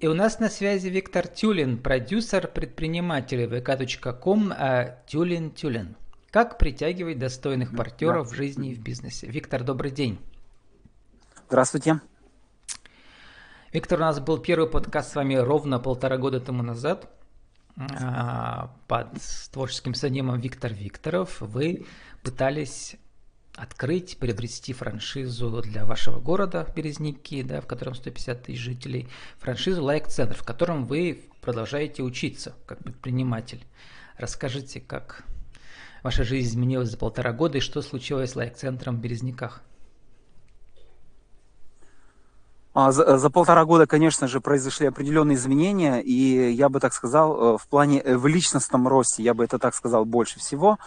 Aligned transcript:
И 0.00 0.06
у 0.06 0.14
нас 0.14 0.38
на 0.40 0.48
связи 0.48 0.88
Виктор 0.88 1.28
Тюлин, 1.28 1.76
продюсер 1.76 2.48
предпринимателей 2.48 3.44
vk.com 3.44 4.50
а, 4.50 4.96
Тюлин 5.06 5.50
Тюлин. 5.50 5.94
Как 6.30 6.56
притягивать 6.56 7.18
достойных 7.18 7.76
партнеров 7.76 8.28
да. 8.28 8.32
в 8.32 8.34
жизни 8.34 8.70
и 8.70 8.74
в 8.74 8.80
бизнесе? 8.80 9.26
Виктор, 9.26 9.62
добрый 9.62 9.90
день. 9.90 10.18
Здравствуйте. 11.48 12.00
Виктор, 13.74 13.98
у 13.98 14.00
нас 14.00 14.20
был 14.20 14.38
первый 14.38 14.70
подкаст 14.70 15.12
с 15.12 15.16
вами 15.16 15.34
ровно 15.34 15.78
полтора 15.78 16.16
года 16.16 16.40
тому 16.40 16.62
назад 16.62 17.06
а, 17.76 18.74
под 18.88 19.08
творческим 19.52 19.92
псевдонимом 19.92 20.40
Виктор 20.40 20.72
Викторов. 20.72 21.42
Вы 21.42 21.84
пытались 22.22 22.96
открыть, 23.56 24.16
приобрести 24.18 24.72
франшизу 24.72 25.62
для 25.62 25.84
вашего 25.84 26.18
города 26.20 26.66
Березники, 26.74 27.42
да, 27.42 27.60
в 27.60 27.66
котором 27.66 27.94
150 27.94 28.42
тысяч 28.44 28.60
жителей, 28.60 29.08
франшизу 29.38 29.82
Like 29.82 30.08
Center, 30.08 30.34
в 30.34 30.44
котором 30.44 30.86
вы 30.86 31.24
продолжаете 31.40 32.02
учиться 32.02 32.54
как 32.66 32.78
предприниматель. 32.78 33.64
Расскажите, 34.16 34.80
как 34.80 35.24
ваша 36.02 36.24
жизнь 36.24 36.50
изменилась 36.50 36.90
за 36.90 36.98
полтора 36.98 37.32
года 37.32 37.58
и 37.58 37.60
что 37.60 37.82
случилось 37.82 38.32
с 38.32 38.36
Like 38.36 38.54
Центром 38.54 38.96
в 38.96 39.00
Березниках? 39.00 39.62
А, 42.72 42.92
за, 42.92 43.18
за 43.18 43.30
полтора 43.30 43.64
года, 43.64 43.86
конечно 43.86 44.28
же, 44.28 44.40
произошли 44.40 44.86
определенные 44.86 45.36
изменения, 45.36 46.00
и 46.00 46.52
я 46.52 46.68
бы 46.68 46.78
так 46.78 46.92
сказал, 46.92 47.54
э, 47.54 47.58
в 47.58 47.66
плане 47.66 48.00
э, 48.00 48.16
в 48.16 48.28
личностном 48.28 48.86
росте, 48.86 49.24
я 49.24 49.34
бы 49.34 49.44
это 49.44 49.58
так 49.58 49.74
сказал 49.74 50.04
больше 50.04 50.38
всего. 50.38 50.78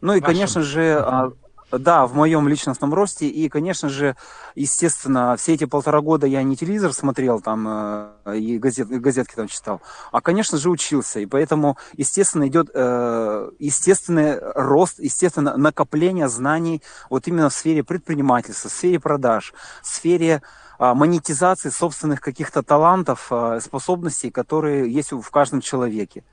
Ну 0.00 0.14
и, 0.14 0.20
Вашим. 0.20 0.26
конечно 0.26 0.62
же, 0.62 0.98
а, 0.98 1.32
да, 1.70 2.06
в 2.06 2.14
моем 2.14 2.48
личностном 2.48 2.92
росте. 2.94 3.28
И, 3.28 3.48
конечно 3.48 3.88
же, 3.88 4.16
естественно, 4.54 5.36
все 5.36 5.54
эти 5.54 5.64
полтора 5.64 6.00
года 6.00 6.26
я 6.26 6.42
не 6.42 6.56
телевизор 6.56 6.92
смотрел 6.92 7.40
там 7.40 7.66
э, 7.68 8.38
и 8.38 8.58
газет, 8.58 8.88
газетки 8.88 9.34
там 9.34 9.48
читал, 9.48 9.80
а, 10.12 10.20
конечно 10.20 10.58
же, 10.58 10.70
учился. 10.70 11.20
И 11.20 11.26
поэтому, 11.26 11.76
естественно, 11.96 12.46
идет 12.48 12.70
э, 12.74 13.50
естественный 13.58 14.38
рост, 14.54 14.98
естественно, 14.98 15.56
накопление 15.56 16.28
знаний 16.28 16.82
вот 17.08 17.28
именно 17.28 17.48
в 17.48 17.54
сфере 17.54 17.84
предпринимательства, 17.84 18.68
в 18.68 18.72
сфере 18.72 19.00
продаж, 19.00 19.52
в 19.82 19.86
сфере 19.86 20.42
э, 20.78 20.94
монетизации 20.94 21.70
собственных 21.70 22.20
каких-то 22.20 22.62
талантов, 22.62 23.28
э, 23.30 23.60
способностей, 23.62 24.30
которые 24.30 24.92
есть 24.92 25.12
в 25.12 25.30
каждом 25.30 25.60
человеке. 25.60 26.24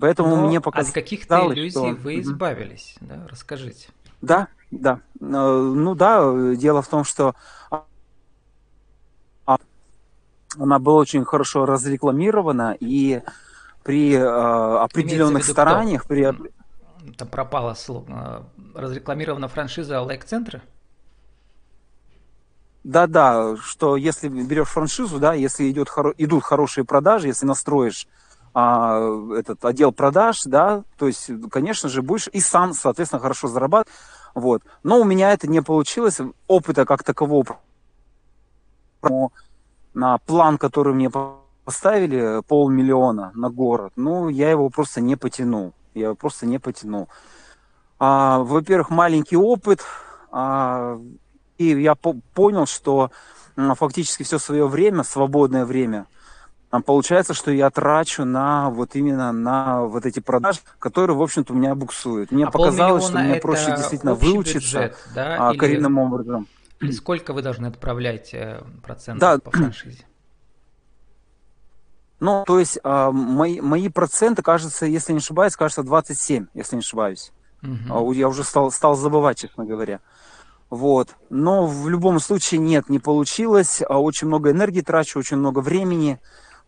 Поэтому 0.00 0.36
Но 0.36 0.46
мне 0.46 0.60
показалось, 0.60 0.88
от 0.88 0.94
каких-то 0.94 1.52
иллюзий 1.52 1.70
что... 1.70 2.00
вы 2.02 2.20
избавились, 2.20 2.96
да? 3.00 3.26
Расскажите. 3.28 3.88
Да, 4.22 4.48
да. 4.72 5.00
Э, 5.20 5.24
ну 5.24 5.94
да, 5.94 6.54
дело 6.54 6.82
в 6.82 6.88
том, 6.88 7.04
что 7.04 7.34
она 10.58 10.78
была 10.78 10.96
очень 10.96 11.24
хорошо 11.24 11.64
разрекламирована, 11.64 12.76
и 12.78 13.22
при 13.84 14.12
э, 14.14 14.22
определенных 14.24 15.44
стараниях, 15.44 16.04
кто? 16.04 16.08
при... 16.08 16.32
Там 17.16 17.28
пропало 17.28 17.74
слово. 17.74 18.46
Э, 18.74 18.78
разрекламирована 18.78 19.48
франшиза 19.48 20.00
лайк-центра? 20.00 20.62
Да-да, 22.84 23.56
что 23.58 23.96
если 23.96 24.28
берешь 24.28 24.68
франшизу, 24.68 25.18
да, 25.18 25.34
если 25.34 25.70
идет, 25.70 25.88
идут 26.18 26.42
хорошие 26.42 26.84
продажи, 26.84 27.28
если 27.28 27.46
настроишь 27.46 28.08
а, 28.54 29.00
этот 29.38 29.64
отдел 29.64 29.92
продаж, 29.92 30.42
да, 30.44 30.82
то 30.98 31.06
есть, 31.06 31.30
конечно 31.50 31.88
же, 31.88 32.02
будешь 32.02 32.28
и 32.32 32.40
сам, 32.40 32.74
соответственно, 32.74 33.20
хорошо 33.20 33.46
зарабатывать. 33.46 33.96
Вот. 34.34 34.62
Но 34.82 35.00
у 35.00 35.04
меня 35.04 35.32
это 35.32 35.48
не 35.48 35.62
получилось. 35.62 36.20
Опыта 36.46 36.84
как 36.84 37.02
такового 37.02 37.58
на 39.94 40.18
план, 40.18 40.58
который 40.58 40.94
мне 40.94 41.10
поставили, 41.64 42.42
полмиллиона 42.46 43.32
на 43.34 43.50
город, 43.50 43.92
ну, 43.96 44.28
я 44.28 44.50
его 44.50 44.70
просто 44.70 45.00
не 45.00 45.16
потянул. 45.16 45.74
Я 45.94 46.06
его 46.06 46.14
просто 46.14 46.46
не 46.46 46.58
потянул. 46.58 47.08
А, 47.98 48.38
во-первых, 48.38 48.90
маленький 48.90 49.36
опыт, 49.36 49.80
а, 50.30 50.98
и 51.58 51.64
я 51.64 51.94
по 51.94 52.14
понял, 52.34 52.66
что 52.66 53.10
а, 53.56 53.74
фактически 53.74 54.22
все 54.22 54.38
свое 54.38 54.66
время, 54.66 55.02
свободное 55.02 55.66
время– 55.66 56.06
получается, 56.80 57.34
что 57.34 57.50
я 57.50 57.70
трачу 57.70 58.24
на 58.24 58.70
вот 58.70 58.96
именно 58.96 59.32
на 59.32 59.82
вот 59.82 60.06
эти 60.06 60.20
продажи, 60.20 60.60
которые, 60.78 61.16
в 61.16 61.22
общем-то, 61.22 61.52
у 61.52 61.56
меня 61.56 61.74
буксуют. 61.74 62.30
Мне 62.30 62.46
а 62.46 62.50
показалось, 62.50 63.04
что 63.04 63.18
мне 63.18 63.36
проще 63.36 63.76
действительно 63.76 64.14
выучиться 64.14 64.78
бюджет, 64.78 64.98
да? 65.14 65.50
а, 65.50 65.54
коренным 65.54 65.98
образом. 65.98 66.46
Или 66.80 66.92
сколько 66.92 67.32
вы 67.32 67.42
должны 67.42 67.66
отправлять 67.66 68.34
э, 68.34 68.62
процентов 68.82 69.20
да. 69.20 69.38
по 69.38 69.50
франшизе? 69.50 70.04
Ну, 72.18 72.44
то 72.46 72.58
есть 72.58 72.78
э, 72.82 73.10
мои, 73.12 73.60
мои 73.60 73.88
проценты, 73.88 74.42
кажется, 74.42 74.86
если 74.86 75.12
не 75.12 75.18
ошибаюсь, 75.18 75.56
кажется, 75.56 75.82
27, 75.82 76.46
если 76.54 76.76
не 76.76 76.80
ошибаюсь. 76.80 77.32
Угу. 77.62 78.12
Я 78.12 78.28
уже 78.28 78.44
стал, 78.44 78.70
стал 78.70 78.96
забывать, 78.96 79.38
честно 79.38 79.64
говоря. 79.64 80.00
Вот. 80.70 81.10
Но 81.30 81.66
в 81.66 81.88
любом 81.88 82.18
случае 82.18 82.60
нет, 82.60 82.88
не 82.88 82.98
получилось. 82.98 83.82
А 83.86 84.00
очень 84.00 84.26
много 84.26 84.52
энергии 84.52 84.80
трачу, 84.80 85.18
очень 85.18 85.36
много 85.36 85.58
времени. 85.58 86.18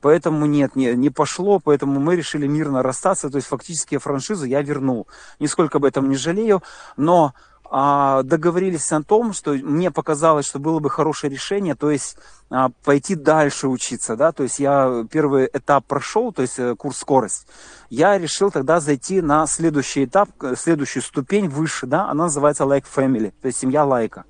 Поэтому 0.05 0.45
нет, 0.45 0.77
не, 0.77 0.95
не 0.97 1.09
пошло, 1.09 1.61
поэтому 1.61 1.99
мы 1.99 2.15
решили 2.15 2.47
мирно 2.47 2.83
расстаться. 2.83 3.31
То 3.31 3.37
есть 3.37 3.49
фактически 3.49 3.97
франшизу 3.97 4.45
я 4.45 4.61
вернул. 4.61 5.09
Нисколько 5.41 5.79
об 5.79 5.87
этом 5.87 6.11
не 6.11 6.17
жалею, 6.17 6.63
но 6.99 7.33
а, 7.71 8.23
договорились 8.23 8.93
о 8.93 9.03
том, 9.03 9.33
что 9.33 9.53
мне 9.55 9.91
показалось, 9.91 10.45
что 10.45 10.59
было 10.59 10.79
бы 10.79 10.91
хорошее 10.91 11.33
решение, 11.33 11.75
то 11.75 11.91
есть 11.91 12.19
а, 12.51 12.69
пойти 12.85 13.15
дальше 13.15 13.67
учиться, 13.67 14.15
да, 14.15 14.33
то 14.33 14.43
есть 14.43 14.59
я 14.59 15.07
первый 15.11 15.49
этап 15.51 15.87
прошел, 15.87 16.35
то 16.35 16.43
есть 16.43 16.59
э, 16.59 16.75
курс 16.77 16.99
скорость. 16.99 17.47
Я 17.89 18.19
решил 18.19 18.51
тогда 18.51 18.81
зайти 18.81 19.23
на 19.23 19.47
следующий 19.47 20.05
этап, 20.05 20.29
следующую 20.59 21.03
ступень 21.03 21.49
выше, 21.49 21.87
да, 21.87 22.11
она 22.11 22.25
называется 22.25 22.65
Like 22.65 22.85
Family, 22.95 23.33
то 23.41 23.47
есть 23.47 23.59
семья 23.59 23.85
лайка. 23.85 24.25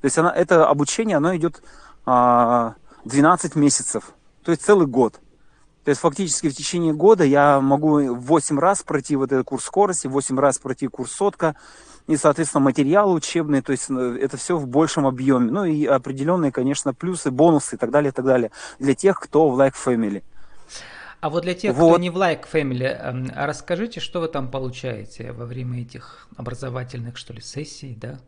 То 0.00 0.04
есть 0.04 0.16
она, 0.16 0.32
это 0.32 0.68
обучение, 0.68 1.16
оно 1.16 1.34
идет 1.34 1.60
а, 2.06 2.74
12 3.04 3.56
месяцев 3.56 4.14
то 4.48 4.52
есть 4.52 4.64
целый 4.64 4.86
год. 4.86 5.20
То 5.84 5.90
есть 5.90 6.00
фактически 6.00 6.48
в 6.48 6.56
течение 6.56 6.94
года 6.94 7.22
я 7.22 7.60
могу 7.60 8.14
8 8.14 8.58
раз 8.58 8.82
пройти 8.82 9.14
вот 9.14 9.30
этот 9.30 9.44
курс 9.44 9.64
скорости, 9.64 10.06
8 10.06 10.40
раз 10.40 10.58
пройти 10.58 10.86
курс 10.86 11.12
сотка, 11.12 11.54
и, 12.06 12.16
соответственно, 12.16 12.64
материалы 12.64 13.12
учебные, 13.12 13.60
то 13.60 13.72
есть 13.72 13.90
э, 13.90 14.18
это 14.22 14.38
все 14.38 14.56
в 14.56 14.66
большем 14.66 15.06
объеме. 15.06 15.50
Ну 15.50 15.66
и 15.66 15.84
определенные, 15.84 16.50
конечно, 16.50 16.94
плюсы, 16.94 17.30
бонусы 17.30 17.76
и 17.76 17.78
так 17.78 17.90
далее, 17.90 18.08
и 18.08 18.12
так 18.12 18.24
далее 18.24 18.50
для 18.78 18.94
тех, 18.94 19.20
кто 19.20 19.50
в 19.50 19.60
Like 19.60 19.74
Family. 19.74 20.22
А 21.20 21.28
вот 21.28 21.42
для 21.42 21.52
тех, 21.52 21.76
вот. 21.76 21.90
кто 21.90 21.98
не 22.00 22.08
в 22.08 22.16
Like 22.16 22.46
Family, 22.50 22.86
эм, 22.86 23.30
расскажите, 23.36 24.00
что 24.00 24.20
вы 24.20 24.28
там 24.28 24.50
получаете 24.50 25.32
во 25.32 25.44
время 25.44 25.82
этих 25.82 26.26
образовательных, 26.38 27.18
что 27.18 27.34
ли, 27.34 27.42
сессий, 27.42 27.94
да? 28.00 28.18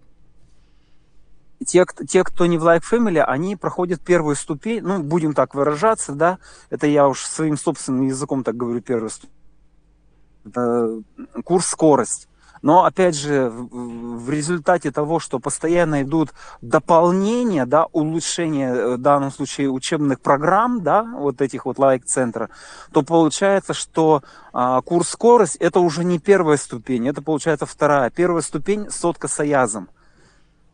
Те, 1.65 1.85
те, 2.09 2.25
кто 2.25 2.47
не 2.47 2.59
в 2.59 2.65
Like 2.67 2.83
Family, 2.91 3.21
они 3.21 3.57
проходят 3.57 4.01
первую 4.01 4.37
ступень, 4.37 4.83
ну, 4.83 5.03
будем 5.03 5.35
так 5.35 5.55
выражаться, 5.55 6.13
да, 6.13 6.39
это 6.71 6.87
я 6.87 7.07
уж 7.09 7.25
своим 7.25 7.57
собственным 7.57 8.07
языком 8.07 8.45
так 8.45 8.57
говорю, 8.57 8.81
первый 8.81 9.11
ступень, 9.11 11.05
курс 11.45 11.67
скорость. 11.67 12.29
Но, 12.63 12.85
опять 12.85 13.17
же, 13.17 13.49
в, 13.49 14.25
в 14.25 14.31
результате 14.31 14.91
того, 14.91 15.19
что 15.19 15.39
постоянно 15.39 16.03
идут 16.03 16.31
дополнения, 16.61 17.65
да, 17.65 17.87
улучшения, 17.93 18.75
э, 18.75 18.97
в 18.97 18.99
данном 18.99 19.31
случае, 19.31 19.71
учебных 19.71 20.21
программ, 20.21 20.83
да, 20.83 21.03
вот 21.03 21.41
этих 21.41 21.65
вот 21.65 21.79
лайк-центра, 21.79 22.51
то 22.93 23.03
получается, 23.03 23.73
что 23.73 24.23
а, 24.53 24.83
курс 24.83 25.09
скорость– 25.09 25.57
это 25.61 25.81
уже 25.81 26.05
не 26.05 26.19
первая 26.19 26.59
ступень, 26.59 27.09
это 27.09 27.23
получается 27.23 27.65
вторая. 27.65 28.11
Первая 28.11 28.43
ступень– 28.43 28.89
сотка 28.91 29.27
с 29.27 29.41
аязом. 29.41 29.89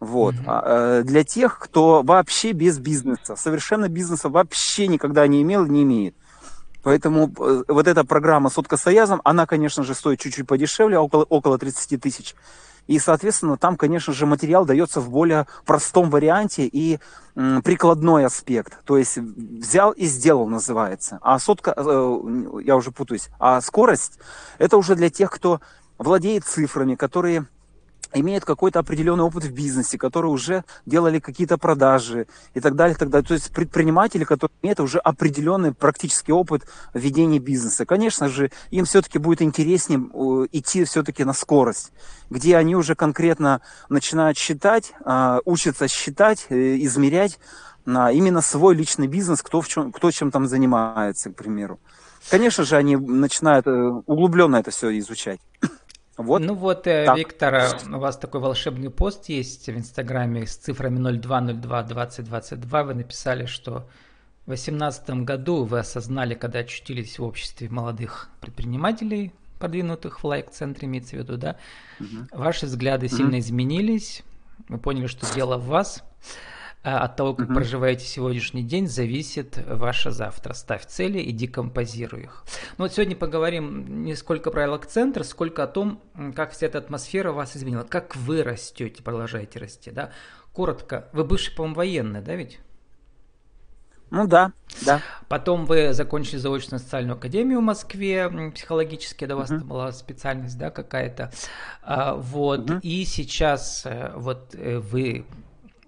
Вот. 0.06 0.34
Mm-hmm. 0.34 1.02
для 1.02 1.24
тех, 1.24 1.58
кто 1.58 2.02
вообще 2.02 2.52
без 2.52 2.78
бизнеса, 2.78 3.36
совершенно 3.36 3.88
бизнеса 3.88 4.28
вообще 4.28 4.86
никогда 4.86 5.26
не 5.26 5.42
имел, 5.42 5.66
не 5.66 5.82
имеет. 5.82 6.14
Поэтому 6.86 7.32
э, 7.40 7.64
вот 7.66 7.88
эта 7.88 8.04
программа 8.04 8.48
«Сотка 8.48 8.76
с 8.76 8.86
Аязом», 8.86 9.20
она, 9.24 9.44
конечно 9.44 9.82
же, 9.82 9.92
стоит 9.92 10.20
чуть-чуть 10.20 10.46
подешевле, 10.46 10.96
около, 10.96 11.24
около 11.24 11.58
30 11.58 12.00
тысяч. 12.00 12.36
И, 12.86 13.00
соответственно, 13.00 13.56
там, 13.56 13.76
конечно 13.76 14.12
же, 14.12 14.24
материал 14.24 14.64
дается 14.64 15.00
в 15.00 15.10
более 15.10 15.48
простом 15.64 16.10
варианте 16.10 16.64
и 16.66 17.00
м, 17.34 17.60
прикладной 17.62 18.24
аспект. 18.24 18.84
То 18.84 18.98
есть 18.98 19.16
взял 19.16 19.90
и 19.90 20.06
сделал 20.06 20.46
называется. 20.46 21.18
А 21.22 21.40
сотка, 21.40 21.74
э, 21.76 22.60
я 22.62 22.76
уже 22.76 22.92
путаюсь, 22.92 23.30
а 23.40 23.60
скорость, 23.60 24.20
это 24.58 24.76
уже 24.76 24.94
для 24.94 25.10
тех, 25.10 25.32
кто 25.32 25.60
владеет 25.98 26.44
цифрами, 26.44 26.94
которые 26.94 27.46
имеют 28.14 28.44
какой-то 28.44 28.78
определенный 28.78 29.24
опыт 29.24 29.44
в 29.44 29.52
бизнесе, 29.52 29.98
которые 29.98 30.30
уже 30.30 30.64
делали 30.84 31.18
какие-то 31.18 31.58
продажи 31.58 32.26
и 32.54 32.60
так 32.60 32.74
далее, 32.74 32.94
и 32.94 32.98
так 32.98 33.10
далее. 33.10 33.26
То 33.26 33.34
есть 33.34 33.52
предприниматели, 33.52 34.24
которые 34.24 34.54
имеют 34.62 34.80
уже 34.80 34.98
определенный 34.98 35.72
практический 35.72 36.32
опыт 36.32 36.66
ведения 36.94 37.38
бизнеса. 37.38 37.86
Конечно 37.86 38.28
же, 38.28 38.50
им 38.70 38.84
все-таки 38.84 39.18
будет 39.18 39.42
интереснее 39.42 40.00
э, 40.00 40.46
идти 40.52 40.84
все-таки 40.84 41.24
на 41.24 41.32
скорость, 41.32 41.92
где 42.30 42.56
они 42.56 42.76
уже 42.76 42.94
конкретно 42.94 43.60
начинают 43.88 44.38
считать, 44.38 44.92
а, 45.04 45.40
учатся 45.44 45.88
считать, 45.88 46.46
э, 46.48 46.76
измерять, 46.80 47.38
на 47.86 48.10
именно 48.10 48.42
свой 48.42 48.74
личный 48.74 49.06
бизнес, 49.06 49.42
кто, 49.42 49.60
в 49.60 49.68
чем, 49.68 49.92
кто 49.92 50.10
чем 50.10 50.30
там 50.30 50.46
занимается, 50.46 51.30
к 51.30 51.36
примеру. 51.36 51.78
Конечно 52.28 52.64
же, 52.64 52.76
они 52.76 52.96
начинают 52.96 53.66
э, 53.68 53.70
углубленно 54.06 54.56
это 54.56 54.72
все 54.72 54.98
изучать. 54.98 55.40
Вот. 56.16 56.40
Ну 56.40 56.54
вот, 56.54 56.86
э, 56.86 57.04
так. 57.04 57.18
Виктор, 57.18 57.76
у 57.92 57.98
вас 57.98 58.16
такой 58.16 58.40
волшебный 58.40 58.90
пост 58.90 59.28
есть 59.28 59.66
в 59.66 59.76
Инстаграме 59.76 60.46
с 60.46 60.56
цифрами 60.56 60.98
02022022. 60.98 62.84
Вы 62.84 62.94
написали, 62.94 63.46
что 63.46 63.86
в 64.46 64.50
2018 64.50 65.10
году 65.24 65.64
вы 65.64 65.80
осознали, 65.80 66.34
когда 66.34 66.60
очутились 66.60 67.18
в 67.18 67.24
обществе 67.24 67.68
молодых 67.68 68.30
предпринимателей, 68.40 69.32
продвинутых 69.58 70.22
в 70.22 70.26
лайк-центре, 70.26 70.88
имеется 70.88 71.16
в 71.16 71.18
виду, 71.18 71.36
да, 71.36 71.56
угу. 72.00 72.28
ваши 72.32 72.66
взгляды 72.66 73.06
угу. 73.06 73.16
сильно 73.16 73.38
изменились, 73.38 74.22
вы 74.68 74.78
поняли, 74.78 75.08
что 75.08 75.32
дело 75.34 75.58
в 75.58 75.66
вас– 75.66 76.02
а 76.38 76.55
от 76.86 77.16
того, 77.16 77.34
как 77.34 77.46
угу. 77.46 77.54
проживаете 77.56 78.06
сегодняшний 78.06 78.62
день, 78.62 78.86
зависит 78.86 79.58
ваше 79.66 80.12
завтра. 80.12 80.52
Ставь 80.52 80.86
цели 80.86 81.18
и 81.18 81.32
декомпозируй 81.32 82.22
их. 82.22 82.44
Ну 82.78 82.84
вот 82.84 82.92
сегодня 82.92 83.16
поговорим 83.16 84.04
не 84.04 84.14
сколько 84.14 84.50
про 84.50 84.66
элок-центр, 84.66 85.24
сколько 85.24 85.64
о 85.64 85.66
том, 85.66 86.00
как 86.36 86.52
вся 86.52 86.66
эта 86.66 86.78
атмосфера 86.78 87.32
вас 87.32 87.56
изменила. 87.56 87.82
Как 87.82 88.14
вы 88.14 88.42
растете, 88.44 89.02
продолжаете 89.02 89.58
расти, 89.58 89.90
да? 89.90 90.10
Коротко. 90.52 91.08
Вы 91.12 91.24
бывший, 91.24 91.54
по-моему, 91.54 91.74
военный, 91.76 92.22
да 92.22 92.36
ведь? 92.36 92.60
Ну 94.10 94.28
да, 94.28 94.52
да. 94.84 95.02
Потом 95.28 95.66
вы 95.66 95.92
закончили 95.92 96.36
заочную 96.36 96.78
социальную 96.78 97.16
академию 97.16 97.58
в 97.58 97.64
Москве, 97.64 98.30
психологически, 98.54 99.24
да, 99.24 99.34
у 99.34 99.38
вас 99.38 99.50
uh 99.50 99.64
была 99.64 99.90
специальность, 99.90 100.56
да, 100.56 100.70
какая-то. 100.70 101.32
А, 101.82 102.14
вот, 102.14 102.70
uh 102.70 102.80
и 102.82 103.04
сейчас 103.04 103.84
э, 103.84 104.12
вот 104.14 104.54
э, 104.54 104.78
вы 104.78 105.26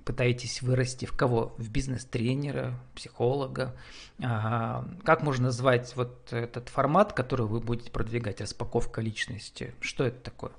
пытаетесь 0.09 0.63
вырасти 0.63 1.05
в 1.05 1.13
кого? 1.13 1.53
В 1.59 1.69
бизнес-тренера, 1.69 2.73
психолога. 2.95 3.77
А, 4.25 4.87
как 5.05 5.23
можно 5.23 5.49
назвать 5.49 5.95
вот 5.97 6.33
этот 6.33 6.71
формат, 6.71 7.13
который 7.13 7.45
вы 7.45 7.61
будете 7.61 7.91
продвигать, 7.91 8.41
распаковка 8.41 9.03
личности? 9.03 9.75
Что 9.81 10.05
это 10.05 10.19
такое? 10.21 10.53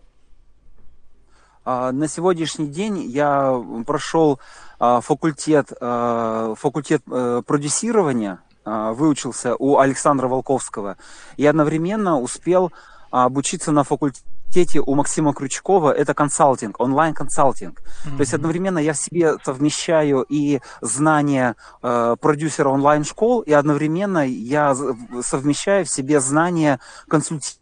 А, 1.65 1.91
на 1.91 2.07
сегодняшний 2.07 2.67
день 2.67 2.99
я 2.99 3.59
прошел 3.87 4.39
а, 4.77 5.01
факультет, 5.01 5.69
факультет 5.69 7.01
э, 7.11 7.41
продюсирования, 7.43 8.41
выучился 8.65 9.55
у 9.55 9.79
Александра 9.79 10.27
Волковского 10.27 10.97
и 11.37 11.45
одновременно 11.47 12.19
успел 12.19 12.71
обучиться 13.09 13.71
на 13.71 13.83
факультете 13.83 14.23
факультете 14.49 14.79
у 14.79 14.95
Максима 14.95 15.33
Крючкова 15.33 15.91
это 15.91 16.13
консалтинг, 16.13 16.79
онлайн-консалтинг. 16.79 17.79
Mm-hmm. 17.79 18.17
То 18.17 18.21
есть 18.21 18.33
одновременно 18.33 18.79
я 18.79 18.93
в 18.93 18.97
себе 18.97 19.35
совмещаю 19.43 20.25
и 20.29 20.59
знания 20.81 21.55
э, 21.83 22.15
продюсера 22.19 22.69
онлайн-школ, 22.69 23.41
и 23.41 23.53
одновременно 23.53 24.25
я 24.25 24.75
совмещаю 25.21 25.85
в 25.85 25.89
себе 25.89 26.19
знания 26.19 26.79
консультирования 27.07 27.59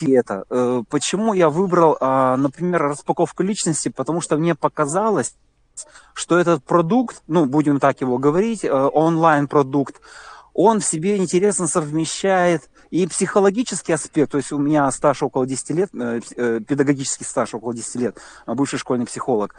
это. 0.00 0.44
Э, 0.50 0.82
почему 0.88 1.34
я 1.34 1.48
выбрал, 1.48 1.96
а, 2.00 2.36
например, 2.36 2.82
распаковку 2.82 3.42
личности? 3.42 3.88
Потому 3.88 4.20
что 4.20 4.36
мне 4.36 4.54
показалось, 4.54 5.34
что 6.14 6.38
этот 6.38 6.62
продукт, 6.64 7.22
ну, 7.26 7.46
будем 7.46 7.80
так 7.80 8.00
его 8.00 8.18
говорить, 8.18 8.64
э, 8.64 8.70
онлайн-продукт, 8.70 10.00
он 10.54 10.78
в 10.80 10.84
себе 10.84 11.16
интересно 11.16 11.66
совмещает 11.66 12.70
и 12.90 13.06
психологический 13.06 13.92
аспект, 13.92 14.32
то 14.32 14.38
есть 14.38 14.52
у 14.52 14.58
меня 14.58 14.90
стаж 14.90 15.22
около 15.22 15.46
10 15.46 15.70
лет, 15.70 15.90
э, 15.94 16.20
э, 16.36 16.60
педагогический 16.66 17.24
стаж 17.24 17.54
около 17.54 17.74
10 17.74 17.96
лет, 17.96 18.18
а 18.46 18.54
бывший 18.54 18.78
школьный 18.78 19.06
психолог. 19.06 19.54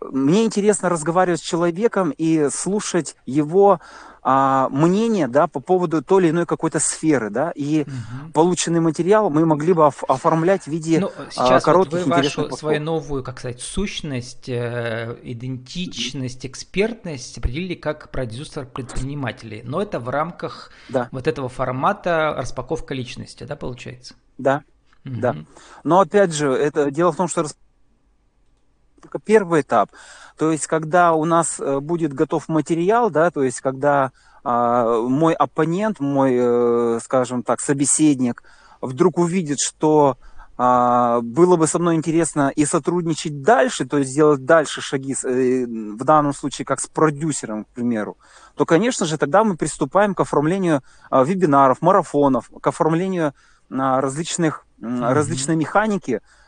Мне 0.00 0.44
интересно 0.44 0.88
разговаривать 0.88 1.40
с 1.40 1.42
человеком 1.42 2.12
и 2.16 2.48
слушать 2.50 3.16
его 3.26 3.80
а, 4.24 4.68
мнение 4.68 5.26
да, 5.26 5.48
по 5.48 5.58
поводу 5.58 6.00
той 6.00 6.22
или 6.22 6.30
иной 6.30 6.46
какой-то 6.46 6.78
сферы. 6.78 7.28
Да, 7.30 7.50
и 7.54 7.82
угу. 7.82 8.32
полученный 8.32 8.80
материал 8.80 9.30
мы 9.30 9.44
могли 9.44 9.72
бы 9.72 9.86
оформлять 9.86 10.64
в 10.64 10.68
виде 10.68 11.00
ну, 11.00 11.10
сейчас 11.30 11.64
коротких 11.64 11.98
вот 11.98 12.04
вы 12.04 12.10
вашу 12.10 12.28
подходов. 12.42 12.58
свою 12.58 12.80
новую, 12.80 13.24
как 13.24 13.40
сказать, 13.40 13.60
сущность, 13.60 14.48
э, 14.48 15.16
идентичность, 15.22 16.46
экспертность 16.46 17.38
определили 17.38 17.74
как 17.74 18.10
продюсер 18.10 18.64
предпринимателей. 18.64 19.62
Но 19.64 19.82
это 19.82 19.98
в 19.98 20.08
рамках 20.08 20.70
да. 20.88 21.08
вот 21.10 21.26
этого 21.26 21.48
формата 21.48 22.34
распаковка 22.36 22.94
личности, 22.94 23.42
да, 23.42 23.56
получается? 23.56 24.14
Да. 24.38 24.62
Угу. 25.04 25.16
Да. 25.16 25.36
Но 25.82 25.98
опять 25.98 26.32
же, 26.32 26.52
это 26.52 26.92
дело 26.92 27.10
в 27.10 27.16
том, 27.16 27.26
что 27.26 27.44
только 29.02 29.18
первый 29.18 29.60
этап. 29.62 29.90
То 30.38 30.52
есть, 30.52 30.66
когда 30.66 31.12
у 31.12 31.24
нас 31.24 31.60
э, 31.60 31.80
будет 31.80 32.14
готов 32.14 32.48
материал, 32.48 33.10
да, 33.10 33.30
то 33.30 33.42
есть, 33.42 33.60
когда 33.60 34.12
а, 34.44 35.00
мой 35.02 35.34
оппонент, 35.34 36.00
мой, 36.00 36.34
э, 36.34 36.98
скажем 37.02 37.42
так, 37.42 37.60
собеседник 37.60 38.42
вдруг 38.80 39.18
увидит, 39.18 39.60
что 39.60 40.18
а, 40.58 41.20
было 41.20 41.56
бы 41.56 41.68
со 41.68 41.78
мной 41.78 41.94
интересно 41.94 42.52
и 42.54 42.64
сотрудничать 42.64 43.42
дальше, 43.42 43.86
то 43.86 43.98
есть 43.98 44.10
сделать 44.10 44.44
дальше 44.44 44.80
шаги, 44.80 45.14
э, 45.14 45.64
в 45.64 46.04
данном 46.04 46.34
случае 46.34 46.64
как 46.64 46.80
с 46.80 46.88
продюсером, 46.88 47.64
к 47.64 47.68
примеру, 47.68 48.16
то, 48.56 48.66
конечно 48.66 49.06
же, 49.06 49.16
тогда 49.16 49.44
мы 49.44 49.56
приступаем 49.56 50.14
к 50.14 50.20
оформлению 50.20 50.82
а, 51.08 51.22
вебинаров, 51.22 51.80
марафонов, 51.80 52.50
к 52.60 52.66
оформлению 52.66 53.34
различных, 53.70 54.66
mm-hmm. 54.80 55.12
различной 55.14 55.56
механики, 55.56 56.16
Э, 56.16 56.41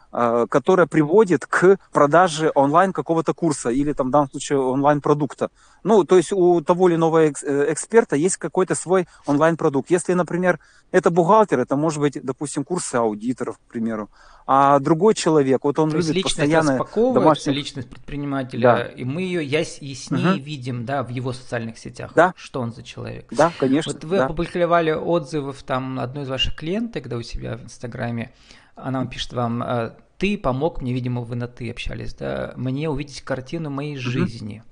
которая 0.49 0.87
приводит 0.87 1.45
к 1.47 1.79
продаже 1.93 2.53
онлайн 2.55 2.93
какого-то 2.93 3.35
курса 3.35 3.71
или 3.71 3.93
там 3.93 4.09
в 4.09 4.11
данном 4.11 4.31
случае 4.31 4.61
онлайн 4.61 5.01
продукта. 5.01 5.51
Ну, 5.83 6.05
то 6.05 6.17
есть 6.17 6.33
у 6.33 6.61
того 6.61 6.89
или 6.89 6.97
иного 6.97 7.25
э, 7.25 7.31
эксперта 7.73 8.17
есть 8.17 8.37
какой-то 8.37 8.75
свой 8.75 9.07
онлайн 9.27 9.57
продукт. 9.57 9.91
Если, 9.91 10.15
например, 10.15 10.61
это 10.93 11.11
бухгалтер, 11.11 11.59
это 11.59 11.77
может 11.77 12.01
быть, 12.01 12.19
допустим, 12.23 12.65
курсы 12.65 12.95
аудиторов, 12.95 13.59
к 13.59 13.73
примеру. 13.73 14.09
А 14.47 14.79
другой 14.79 15.15
человек, 15.15 15.65
вот 15.65 15.79
он 15.79 15.91
то 15.91 15.97
любит 15.97 16.23
постоянно 16.23 16.79
домашний... 16.95 17.53
личность 17.53 17.89
предпринимателя, 17.89 18.63
да. 18.63 18.83
и 18.85 19.05
мы 19.05 19.23
ее 19.23 19.45
яснее 19.45 20.35
угу. 20.35 20.43
видим, 20.43 20.85
да, 20.85 21.03
в 21.03 21.09
его 21.09 21.33
социальных 21.33 21.79
сетях, 21.79 22.13
да. 22.15 22.35
что 22.37 22.61
он 22.61 22.73
за 22.73 22.83
человек. 22.83 23.27
Да, 23.31 23.53
конечно. 23.59 23.93
Вот 23.93 24.05
вы 24.05 24.19
да. 24.19 24.27
опубликовали 24.27 24.93
отзывы 24.93 25.53
в 25.53 25.63
там 25.63 25.99
одной 25.99 26.25
из 26.25 26.29
ваших 26.29 26.55
клиенток, 26.57 27.05
когда 27.05 27.17
у 27.17 27.23
себя 27.23 27.57
в 27.57 27.65
Инстаграме, 27.65 28.33
она 28.77 29.07
пишет 29.07 29.33
вам, 29.33 29.63
э, 29.63 29.93
ты 30.19 30.39
помог 30.39 30.81
мне, 30.81 30.93
видимо, 30.93 31.23
вы 31.23 31.37
на 31.37 31.49
ты 31.49 31.71
общались, 31.71 32.15
да, 32.15 32.55
мне 32.57 32.89
увидеть 32.89 33.23
картину 33.23 33.71
моей 33.71 33.97
жизни. 33.97 34.63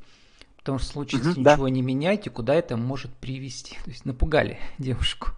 Потому 0.59 0.79
что 0.79 0.89
в 0.89 0.93
случае, 0.93 1.23
если 1.25 1.41
ничего 1.41 1.69
не 1.69 1.83
меняете, 1.83 2.31
куда 2.31 2.55
это 2.55 2.77
может 2.77 3.13
привести? 3.15 3.77
То 3.85 3.91
есть 3.91 4.05
напугали 4.05 4.59
девушку. 4.79 5.31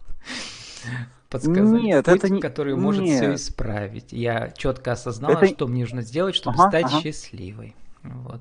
Подсказали 1.30 1.82
Нет, 1.82 2.04
путь, 2.04 2.16
это 2.16 2.28
не... 2.28 2.40
который 2.40 2.76
может 2.76 3.02
Нет. 3.02 3.16
все 3.16 3.34
исправить. 3.34 4.12
Я 4.12 4.50
четко 4.50 4.92
осознала, 4.92 5.38
это... 5.38 5.48
что 5.48 5.66
мне 5.66 5.80
нужно 5.80 6.02
сделать, 6.02 6.34
чтобы 6.34 6.58
ага, 6.58 6.68
стать 6.68 6.84
ага. 6.84 7.00
счастливой. 7.00 7.74
Вот. 8.02 8.40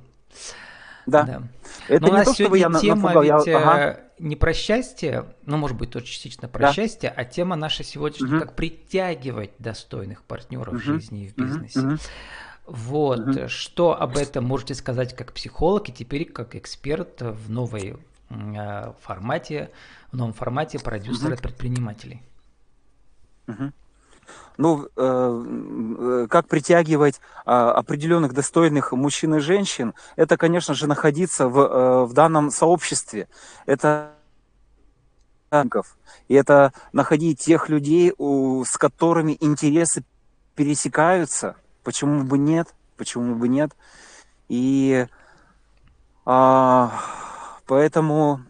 Да. 1.06 1.24
да. 1.24 1.44
Это 1.88 2.02
Но 2.02 2.08
не 2.08 2.14
у 2.14 2.18
нас 2.18 2.28
то, 2.28 2.34
сегодня 2.34 2.70
я 2.72 2.80
тема 2.80 3.10
напугал, 3.10 3.40
ведь 3.40 3.48
я... 3.48 3.58
ага. 3.58 3.80
Э, 3.80 4.00
не 4.20 4.36
про 4.36 4.54
счастье, 4.54 5.26
ну, 5.46 5.58
может 5.58 5.78
быть, 5.78 5.92
тоже 5.92 6.06
частично 6.06 6.48
про 6.48 6.68
да. 6.68 6.74
счастье, 6.74 7.10
а 7.10 7.26
тема 7.26 7.56
наша 7.56 7.84
сегодняшняя, 7.84 8.38
угу. 8.38 8.40
как 8.40 8.56
притягивать 8.56 9.52
достойных 9.60 10.24
партнеров 10.24 10.70
угу. 10.70 10.78
в 10.78 10.84
жизни 10.84 11.26
и 11.26 11.28
в 11.30 11.36
бизнесе. 11.36 11.80
Угу. 11.80 11.98
Вот, 12.66 13.20
угу. 13.20 13.48
что 13.50 14.00
об 14.00 14.18
этом 14.18 14.46
можете 14.46 14.76
сказать 14.76 15.16
как 15.16 15.34
психолог 15.34 15.90
и 15.90 15.92
теперь 15.92 16.26
как 16.26 16.56
эксперт 16.56 17.22
в 17.22 17.50
новой 17.50 17.98
э, 18.30 18.94
формате, 19.02 19.72
в 20.12 20.18
новом 20.18 20.34
формате 20.34 20.80
продюсера 20.80 21.34
угу. 21.34 21.42
предпринимателей? 21.42 22.22
Угу 23.48 23.74
ну, 24.58 24.88
э, 24.96 25.46
э, 26.26 26.28
как 26.30 26.48
притягивать 26.48 27.20
э, 27.46 27.52
определенных 27.52 28.34
достойных 28.34 28.92
мужчин 28.92 29.36
и 29.36 29.40
женщин, 29.40 29.94
это, 30.16 30.38
конечно 30.38 30.74
же, 30.74 30.88
находиться 30.88 31.48
в, 31.48 31.60
э, 31.60 32.06
в 32.06 32.14
данном 32.14 32.52
сообществе. 32.52 33.28
Это 33.66 34.12
и 36.28 36.34
это 36.34 36.74
находить 36.94 37.40
тех 37.40 37.70
людей, 37.70 38.12
у, 38.18 38.64
с 38.66 38.76
которыми 38.76 39.38
интересы 39.40 40.04
пересекаются. 40.56 41.56
Почему 41.84 42.24
бы 42.24 42.40
нет? 42.40 42.74
Почему 42.98 43.36
бы 43.36 43.48
нет? 43.48 43.72
И 44.50 45.06
а, 46.26 46.92
поэтому 47.68 48.42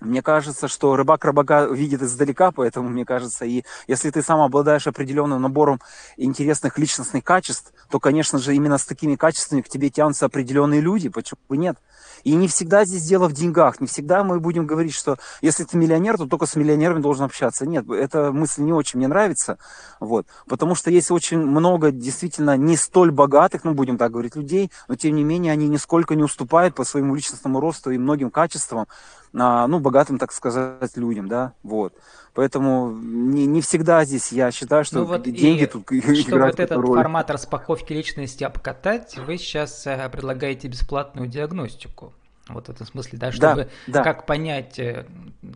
мне 0.00 0.22
кажется, 0.22 0.66
что 0.66 0.96
рыбак 0.96 1.24
рыбака 1.24 1.66
видит 1.66 2.02
издалека, 2.02 2.52
поэтому 2.52 2.88
мне 2.88 3.04
кажется, 3.04 3.44
и 3.44 3.64
если 3.86 4.10
ты 4.10 4.22
сам 4.22 4.40
обладаешь 4.40 4.86
определенным 4.86 5.42
набором 5.42 5.80
интересных 6.16 6.78
личностных 6.78 7.22
качеств, 7.22 7.72
то, 7.90 8.00
конечно 8.00 8.38
же, 8.38 8.54
именно 8.54 8.78
с 8.78 8.86
такими 8.86 9.16
качествами 9.16 9.60
к 9.60 9.68
тебе 9.68 9.90
тянутся 9.90 10.26
определенные 10.26 10.80
люди, 10.80 11.08
почему 11.08 11.40
бы 11.48 11.56
нет? 11.56 11.76
И 12.24 12.34
не 12.34 12.48
всегда 12.48 12.84
здесь 12.84 13.02
дело 13.02 13.28
в 13.28 13.32
деньгах, 13.32 13.80
не 13.80 13.86
всегда 13.86 14.24
мы 14.24 14.40
будем 14.40 14.66
говорить, 14.66 14.94
что 14.94 15.18
если 15.40 15.64
ты 15.64 15.76
миллионер, 15.76 16.16
то 16.16 16.26
только 16.26 16.46
с 16.46 16.56
миллионерами 16.56 17.00
должен 17.00 17.24
общаться. 17.24 17.66
Нет, 17.66 17.88
эта 17.90 18.32
мысль 18.32 18.62
не 18.62 18.72
очень 18.72 18.98
мне 18.98 19.08
нравится, 19.08 19.58
вот, 20.00 20.26
потому 20.46 20.74
что 20.74 20.90
есть 20.90 21.10
очень 21.10 21.38
много 21.38 21.90
действительно 21.90 22.56
не 22.56 22.76
столь 22.76 23.10
богатых, 23.10 23.64
ну, 23.64 23.74
будем 23.74 23.98
так 23.98 24.12
говорить, 24.12 24.36
людей, 24.36 24.70
но 24.88 24.96
тем 24.96 25.14
не 25.14 25.24
менее 25.24 25.52
они 25.52 25.68
нисколько 25.68 26.14
не 26.14 26.22
уступают 26.22 26.74
по 26.74 26.84
своему 26.84 27.14
личностному 27.14 27.60
росту 27.60 27.90
и 27.90 27.98
многим 27.98 28.30
качествам, 28.30 28.86
ну, 29.32 29.78
богатым, 29.78 30.18
так 30.18 30.32
сказать, 30.32 30.96
людям, 30.96 31.28
да, 31.28 31.52
вот. 31.62 31.94
Поэтому 32.34 32.90
не, 32.92 33.46
не 33.46 33.60
всегда 33.60 34.04
здесь 34.04 34.30
я 34.32 34.52
считаю, 34.52 34.84
что 34.84 35.00
ну 35.00 35.04
вот 35.04 35.22
деньги 35.22 35.66
тут 35.66 35.90
играют 35.90 36.20
Чтобы 36.20 36.42
вот 36.42 36.60
этот 36.60 36.78
роль. 36.78 36.96
формат 36.96 37.30
распаковки 37.30 37.92
личности 37.92 38.44
обкатать, 38.44 39.18
вы 39.18 39.36
сейчас 39.36 39.86
э, 39.86 40.08
предлагаете 40.10 40.68
бесплатную 40.68 41.28
диагностику. 41.28 42.12
Вот 42.48 42.66
в 42.66 42.70
этом 42.70 42.86
смысле, 42.86 43.18
да, 43.18 43.32
чтобы 43.32 43.64
да, 43.86 43.92
да. 43.98 44.04
как 44.04 44.26
понять, 44.26 44.78
э, 44.78 45.06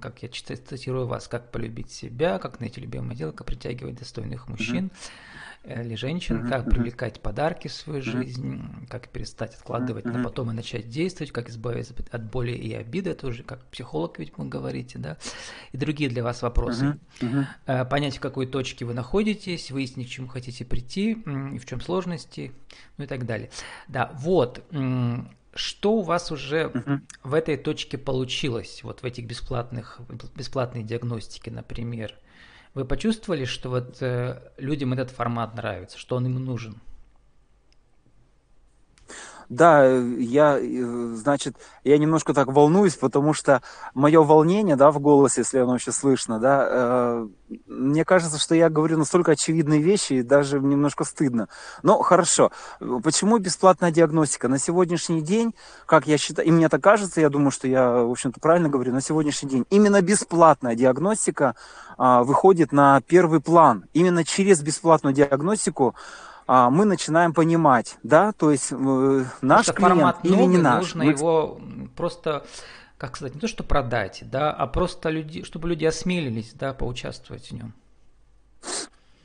как 0.00 0.22
я 0.22 0.28
цитирую 0.28 1.06
вас, 1.06 1.28
как 1.28 1.50
полюбить 1.50 1.92
себя, 1.92 2.38
как 2.38 2.60
найти 2.60 2.80
любимое 2.80 3.16
дело, 3.16 3.32
как 3.32 3.46
притягивать 3.46 3.98
достойных 3.98 4.48
мужчин. 4.48 4.86
Mm-hmm 4.86 5.33
или 5.64 5.94
женщин, 5.94 6.46
как 6.48 6.68
привлекать 6.68 7.20
подарки 7.20 7.68
в 7.68 7.72
свою 7.72 8.02
жизнь, 8.02 8.62
как 8.88 9.08
перестать 9.08 9.54
откладывать 9.54 10.04
на 10.04 10.22
потом 10.22 10.50
и 10.50 10.54
начать 10.54 10.88
действовать, 10.88 11.32
как 11.32 11.48
избавиться 11.48 11.94
от 12.10 12.30
боли 12.30 12.52
и 12.52 12.74
обиды, 12.74 13.10
это 13.10 13.26
уже 13.26 13.42
как 13.42 13.64
психолог 13.66 14.18
ведь 14.18 14.36
вы 14.36 14.46
говорите, 14.46 14.98
да, 14.98 15.16
и 15.72 15.78
другие 15.78 16.10
для 16.10 16.22
вас 16.22 16.42
вопросы. 16.42 16.98
Э, 17.66 17.84
понять, 17.84 18.18
в 18.18 18.20
какой 18.20 18.46
точке 18.46 18.84
вы 18.84 18.94
находитесь, 18.94 19.70
выяснить, 19.70 20.08
к 20.08 20.10
чему 20.10 20.28
хотите 20.28 20.64
прийти, 20.64 21.12
и 21.12 21.58
в 21.58 21.64
чем 21.66 21.80
сложности, 21.80 22.52
ну 22.98 23.04
и 23.04 23.06
так 23.06 23.24
далее. 23.24 23.50
Да, 23.88 24.12
вот, 24.14 24.62
что 25.54 25.92
у 25.92 26.02
вас 26.02 26.30
уже 26.32 26.64
uh-huh. 26.64 27.00
в 27.22 27.34
этой 27.34 27.56
точке 27.56 27.96
получилось, 27.96 28.82
вот 28.82 29.00
в 29.00 29.04
этих 29.04 29.26
бесплатных, 29.26 30.00
бесплатной 30.34 30.82
диагностике, 30.82 31.50
например? 31.50 32.14
Вы 32.74 32.84
почувствовали, 32.84 33.44
что 33.44 33.70
вот 33.70 34.02
э, 34.02 34.50
людям 34.58 34.92
этот 34.92 35.10
формат 35.10 35.54
нравится, 35.54 35.96
что 35.96 36.16
он 36.16 36.26
им 36.26 36.44
нужен? 36.44 36.80
Да, 39.48 39.86
я, 39.86 40.58
э, 40.58 41.12
значит, 41.14 41.56
я 41.84 41.98
немножко 41.98 42.34
так 42.34 42.48
волнуюсь, 42.48 42.94
потому 42.94 43.34
что 43.34 43.62
мое 43.94 44.22
волнение, 44.22 44.76
да, 44.76 44.90
в 44.90 45.00
голосе, 45.00 45.42
если 45.42 45.58
оно 45.58 45.72
вообще 45.72 45.92
слышно, 45.92 46.38
да, 46.38 46.66
э, 46.68 47.28
мне 47.66 48.04
кажется, 48.04 48.38
что 48.38 48.54
я 48.54 48.70
говорю 48.70 48.98
настолько 48.98 49.32
очевидные 49.32 49.80
вещи, 49.80 50.14
и 50.14 50.22
даже 50.22 50.60
немножко 50.60 51.04
стыдно. 51.04 51.48
Но 51.82 51.98
хорошо. 52.02 52.50
Почему 53.02 53.38
бесплатная 53.38 53.90
диагностика? 53.90 54.48
На 54.48 54.58
сегодняшний 54.58 55.20
день, 55.20 55.54
как 55.86 56.06
я 56.06 56.18
считаю, 56.18 56.48
и 56.48 56.50
мне 56.50 56.68
так 56.68 56.82
кажется, 56.82 57.20
я 57.20 57.28
думаю, 57.28 57.50
что 57.50 57.68
я, 57.68 57.90
в 57.90 58.10
общем-то, 58.10 58.40
правильно 58.40 58.68
говорю, 58.68 58.92
на 58.92 59.00
сегодняшний 59.00 59.48
день 59.48 59.66
именно 59.70 60.00
бесплатная 60.00 60.74
диагностика 60.74 61.54
а, 61.96 62.22
выходит 62.24 62.72
на 62.72 63.00
первый 63.02 63.40
план. 63.40 63.84
Именно 63.92 64.24
через 64.24 64.62
бесплатную 64.62 65.14
диагностику 65.14 65.94
мы 66.46 66.84
начинаем 66.84 67.32
понимать, 67.32 67.96
да, 68.02 68.32
то 68.32 68.50
есть 68.50 68.70
э, 68.70 69.24
наш 69.40 69.66
Потому 69.66 69.94
клиент 69.94 70.16
или 70.22 70.42
не 70.44 70.58
наш. 70.58 70.94
Нужно 70.94 71.04
мы... 71.04 71.10
его 71.12 71.60
просто, 71.96 72.44
как 72.98 73.16
сказать, 73.16 73.34
не 73.34 73.40
то 73.40 73.48
что 73.48 73.64
продать, 73.64 74.24
да, 74.30 74.52
а 74.52 74.66
просто 74.66 75.10
люди, 75.10 75.42
чтобы 75.42 75.68
люди 75.68 75.84
осмелились, 75.84 76.52
да, 76.54 76.74
поучаствовать 76.74 77.50
в 77.50 77.52
нем. 77.52 77.74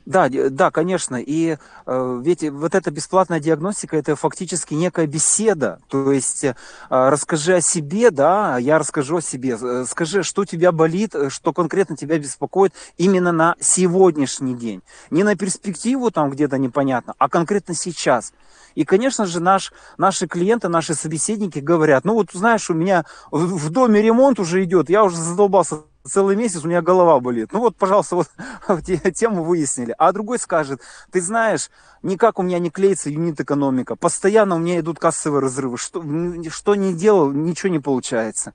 Да, 0.06 0.28
да, 0.28 0.70
конечно. 0.70 1.16
И 1.16 1.56
э, 1.86 2.20
ведь 2.24 2.48
вот 2.48 2.74
эта 2.74 2.90
бесплатная 2.90 3.38
диагностика 3.38 3.96
это 3.96 4.16
фактически 4.16 4.74
некая 4.74 5.06
беседа. 5.06 5.78
То 5.88 6.12
есть 6.12 6.44
э, 6.44 6.54
расскажи 6.88 7.56
о 7.56 7.60
себе, 7.60 8.10
да, 8.10 8.58
я 8.58 8.78
расскажу 8.78 9.18
о 9.18 9.22
себе. 9.22 9.58
Э, 9.60 9.84
скажи, 9.88 10.22
что 10.22 10.44
тебя 10.44 10.72
болит, 10.72 11.14
э, 11.14 11.28
что 11.28 11.52
конкретно 11.52 11.96
тебя 11.96 12.18
беспокоит 12.18 12.72
именно 12.96 13.30
на 13.30 13.56
сегодняшний 13.60 14.54
день. 14.54 14.82
Не 15.10 15.22
на 15.22 15.36
перспективу 15.36 16.10
там 16.10 16.30
где-то 16.30 16.56
непонятно, 16.58 17.14
а 17.18 17.28
конкретно 17.28 17.74
сейчас. 17.74 18.32
И, 18.74 18.84
конечно 18.84 19.26
же, 19.26 19.40
наш, 19.40 19.72
наши 19.98 20.26
клиенты, 20.26 20.68
наши 20.68 20.94
собеседники 20.94 21.58
говорят, 21.58 22.04
ну 22.04 22.14
вот 22.14 22.30
знаешь, 22.32 22.70
у 22.70 22.74
меня 22.74 23.04
в, 23.30 23.56
в 23.56 23.70
доме 23.70 24.00
ремонт 24.00 24.38
уже 24.40 24.64
идет, 24.64 24.88
я 24.88 25.04
уже 25.04 25.16
задолбался 25.16 25.78
целый 26.04 26.36
месяц 26.36 26.64
у 26.64 26.68
меня 26.68 26.82
голова 26.82 27.20
болит. 27.20 27.52
Ну 27.52 27.60
вот, 27.60 27.76
пожалуйста, 27.76 28.16
вот 28.16 28.28
тему 29.14 29.44
выяснили. 29.44 29.94
А 29.98 30.12
другой 30.12 30.38
скажет, 30.38 30.80
ты 31.10 31.20
знаешь, 31.20 31.70
никак 32.02 32.38
у 32.38 32.42
меня 32.42 32.58
не 32.58 32.70
клеится 32.70 33.10
юнит-экономика, 33.10 33.96
постоянно 33.96 34.56
у 34.56 34.58
меня 34.58 34.80
идут 34.80 34.98
кассовые 34.98 35.42
разрывы, 35.42 35.78
что, 35.78 36.02
что 36.50 36.74
не 36.74 36.94
делал, 36.94 37.30
ничего 37.30 37.70
не 37.70 37.78
получается. 37.80 38.54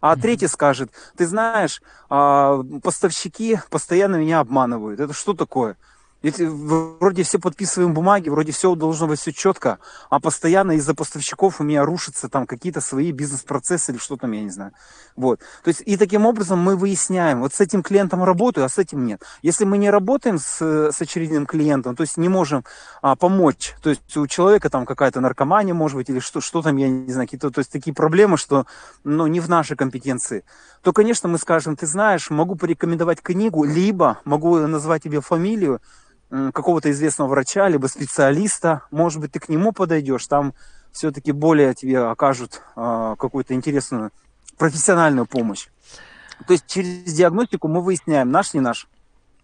А 0.00 0.16
третий 0.16 0.48
скажет, 0.48 0.90
ты 1.16 1.26
знаешь, 1.26 1.80
а, 2.10 2.62
поставщики 2.82 3.58
постоянно 3.70 4.16
меня 4.16 4.40
обманывают. 4.40 5.00
Это 5.00 5.14
что 5.14 5.32
такое? 5.32 5.78
Ведь 6.24 6.40
вроде 6.40 7.22
все 7.22 7.38
подписываем 7.38 7.92
бумаги, 7.92 8.30
вроде 8.30 8.50
все 8.50 8.74
должно 8.74 9.06
быть 9.08 9.20
все 9.20 9.30
четко, 9.30 9.78
а 10.08 10.20
постоянно 10.20 10.72
из-за 10.72 10.94
поставщиков 10.94 11.60
у 11.60 11.64
меня 11.64 11.84
рушатся 11.84 12.30
там 12.30 12.46
какие-то 12.46 12.80
свои 12.80 13.12
бизнес-процессы 13.12 13.92
или 13.92 13.98
что 13.98 14.16
там, 14.16 14.32
я 14.32 14.42
не 14.42 14.48
знаю. 14.48 14.72
Вот. 15.16 15.40
То 15.62 15.68
есть 15.68 15.82
и 15.84 15.98
таким 15.98 16.24
образом 16.24 16.58
мы 16.58 16.76
выясняем, 16.76 17.40
вот 17.40 17.52
с 17.52 17.60
этим 17.60 17.82
клиентом 17.82 18.24
работаю, 18.24 18.64
а 18.64 18.70
с 18.70 18.78
этим 18.78 19.04
нет. 19.04 19.22
Если 19.42 19.66
мы 19.66 19.76
не 19.76 19.90
работаем 19.90 20.38
с, 20.38 20.62
с 20.62 20.98
очередным 20.98 21.44
клиентом, 21.44 21.94
то 21.94 22.00
есть 22.00 22.16
не 22.16 22.30
можем 22.30 22.64
а, 23.02 23.16
помочь, 23.16 23.74
то 23.82 23.90
есть 23.90 24.16
у 24.16 24.26
человека 24.26 24.70
там 24.70 24.86
какая-то 24.86 25.20
наркомания 25.20 25.74
может 25.74 25.98
быть 25.98 26.08
или 26.08 26.20
что, 26.20 26.40
что 26.40 26.62
там, 26.62 26.78
я 26.78 26.88
не 26.88 27.12
знаю, 27.12 27.26
какие-то, 27.26 27.50
то 27.50 27.58
есть 27.58 27.70
такие 27.70 27.92
проблемы, 27.92 28.38
что 28.38 28.64
ну, 29.04 29.26
не 29.26 29.40
в 29.40 29.50
нашей 29.50 29.76
компетенции, 29.76 30.42
то, 30.82 30.94
конечно, 30.94 31.28
мы 31.28 31.36
скажем, 31.36 31.76
ты 31.76 31.86
знаешь, 31.86 32.30
могу 32.30 32.54
порекомендовать 32.54 33.20
книгу, 33.20 33.64
либо 33.64 34.20
могу 34.24 34.56
назвать 34.56 35.02
тебе 35.02 35.20
фамилию, 35.20 35.82
какого-то 36.52 36.90
известного 36.90 37.28
врача, 37.28 37.68
либо 37.68 37.86
специалиста, 37.86 38.82
может 38.90 39.20
быть, 39.20 39.32
ты 39.32 39.40
к 39.40 39.48
нему 39.48 39.72
подойдешь, 39.72 40.26
там 40.26 40.54
все-таки 40.92 41.32
более 41.32 41.74
тебе 41.74 41.98
окажут 42.00 42.62
э, 42.76 43.16
какую-то 43.18 43.54
интересную 43.54 44.10
профессиональную 44.56 45.26
помощь. 45.26 45.68
То 46.46 46.52
есть 46.52 46.66
через 46.66 47.12
диагностику 47.12 47.68
мы 47.68 47.82
выясняем, 47.82 48.30
наш, 48.30 48.54
не 48.54 48.60
наш. 48.60 48.88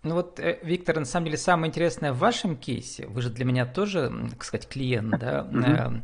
Ну 0.02 0.14
вот, 0.14 0.40
э, 0.40 0.58
Виктор, 0.62 0.98
на 0.98 1.04
самом 1.04 1.26
деле 1.26 1.38
самое 1.38 1.68
интересное 1.68 2.12
в 2.12 2.18
вашем 2.18 2.56
кейсе, 2.56 3.06
вы 3.06 3.20
же 3.20 3.30
для 3.30 3.44
меня 3.44 3.66
тоже, 3.66 4.12
так 4.30 4.44
сказать, 4.44 4.68
клиент, 4.68 5.10
да, 5.18 5.46
э, 5.52 6.00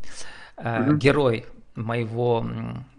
э, 0.58 0.94
герой 0.96 1.46
моего 1.76 2.44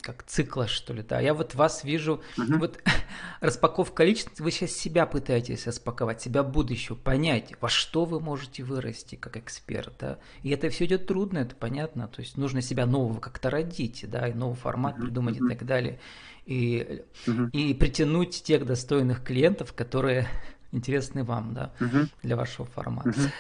как 0.01 0.23
цикла, 0.23 0.67
что 0.67 0.93
ли, 0.93 1.03
да. 1.03 1.19
Я 1.19 1.33
вот 1.33 1.55
вас 1.55 1.83
вижу, 1.83 2.21
uh-huh. 2.37 2.59
вот 2.59 2.79
распаковка 3.41 4.05
личности, 4.05 4.41
вы 4.41 4.51
сейчас 4.51 4.71
себя 4.71 5.05
пытаетесь 5.05 5.67
распаковать, 5.67 6.21
себя 6.21 6.43
будущего, 6.43 6.95
понять, 6.95 7.53
во 7.59 7.67
что 7.67 8.05
вы 8.05 8.19
можете 8.19 8.63
вырасти 8.63 9.15
как 9.15 9.35
эксперт, 9.35 9.93
да. 9.99 10.19
И 10.43 10.49
это 10.51 10.69
все 10.69 10.85
идет 10.85 11.07
трудно, 11.07 11.39
это 11.39 11.55
понятно, 11.55 12.07
то 12.07 12.21
есть 12.21 12.37
нужно 12.37 12.61
себя 12.61 12.85
нового 12.85 13.19
как-то 13.19 13.49
родить, 13.49 14.05
да, 14.09 14.27
и 14.27 14.33
новый 14.33 14.55
формат 14.55 14.97
uh-huh. 14.97 15.01
придумать 15.01 15.37
uh-huh. 15.37 15.45
и 15.45 15.49
так 15.49 15.65
далее. 15.65 15.99
И, 16.45 17.03
uh-huh. 17.25 17.49
и 17.51 17.73
притянуть 17.73 18.41
тех 18.43 18.65
достойных 18.65 19.23
клиентов, 19.23 19.73
которые 19.73 20.27
интересны 20.71 21.23
вам, 21.23 21.53
да, 21.53 21.73
uh-huh. 21.79 22.07
для 22.23 22.37
вашего 22.37 22.65
формата. 22.65 23.09
Uh-huh. 23.09 23.31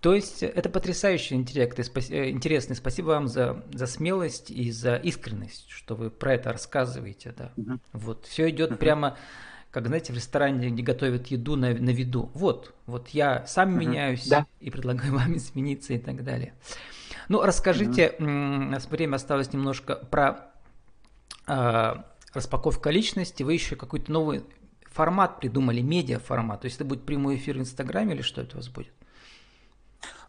То 0.00 0.14
есть 0.14 0.42
это 0.42 0.68
потрясающе 0.68 1.36
э, 1.36 2.30
интересно. 2.30 2.74
Спасибо 2.74 3.08
вам 3.08 3.28
за, 3.28 3.64
за 3.72 3.86
смелость 3.86 4.50
и 4.50 4.70
за 4.70 4.96
искренность, 4.96 5.68
что 5.70 5.94
вы 5.94 6.10
про 6.10 6.34
это 6.34 6.52
рассказываете. 6.52 7.34
Да. 7.36 7.52
Угу. 7.56 7.78
Вот. 7.92 8.26
Все 8.26 8.50
идет 8.50 8.72
угу. 8.72 8.78
прямо, 8.78 9.16
как 9.70 9.86
знаете, 9.86 10.12
в 10.12 10.16
ресторане, 10.16 10.70
где 10.70 10.82
готовят 10.82 11.28
еду 11.28 11.56
на, 11.56 11.72
на 11.72 11.90
виду. 11.90 12.30
Вот, 12.34 12.74
вот 12.86 13.08
я 13.08 13.46
сам 13.46 13.70
угу. 13.70 13.80
меняюсь 13.80 14.28
да. 14.28 14.46
и 14.60 14.70
предлагаю 14.70 15.12
вам 15.18 15.36
измениться 15.36 15.94
и 15.94 15.98
так 15.98 16.22
далее. 16.24 16.52
Ну, 17.28 17.42
расскажите, 17.42 18.14
угу. 18.18 18.24
у 18.24 18.28
нас 18.28 18.88
время 18.88 19.16
осталось 19.16 19.52
немножко 19.52 19.96
про 19.96 20.52
э, 21.48 21.94
распаковка 22.34 22.90
личности. 22.90 23.42
Вы 23.42 23.54
еще 23.54 23.76
какой-то 23.76 24.12
новый 24.12 24.44
формат 24.84 25.40
придумали, 25.40 25.80
медиа 25.80 26.18
формат. 26.18 26.60
То 26.60 26.66
есть 26.66 26.76
это 26.76 26.84
будет 26.84 27.04
прямой 27.04 27.36
эфир 27.36 27.56
в 27.56 27.60
Инстаграме 27.60 28.14
или 28.14 28.22
что 28.22 28.42
это 28.42 28.56
у 28.56 28.60
вас 28.60 28.68
будет? 28.68 28.92